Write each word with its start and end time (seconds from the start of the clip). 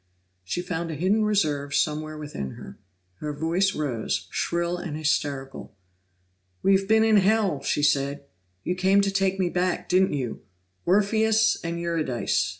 She 0.43 0.63
found 0.63 0.89
a 0.89 0.95
hidden 0.95 1.25
reserve 1.25 1.75
somewhere 1.75 2.17
within 2.17 2.53
her. 2.53 2.79
Her 3.17 3.33
voice 3.33 3.75
rose, 3.75 4.25
shrill 4.31 4.77
and 4.77 4.97
hysterical. 4.97 5.75
"We've 6.63 6.87
been 6.87 7.03
in 7.03 7.17
Hell!" 7.17 7.61
she 7.61 7.83
said. 7.83 8.23
"You 8.63 8.73
came 8.73 9.01
to 9.01 9.11
take 9.11 9.37
me 9.39 9.49
back, 9.49 9.87
didn't 9.89 10.13
you? 10.13 10.41
Orpheus 10.87 11.55
and 11.63 11.79
Eurydice!" 11.79 12.49